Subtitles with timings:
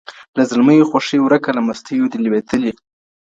[0.35, 2.71] له زلمیو خوښي ورکه له مستیو دي لوېدلي.